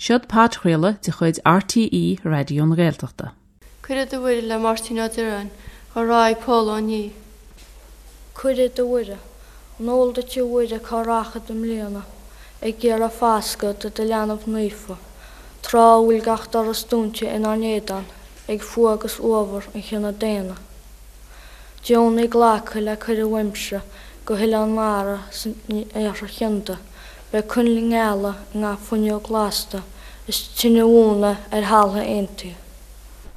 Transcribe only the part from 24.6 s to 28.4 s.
an mara san éar a chinnta. ve kunlingala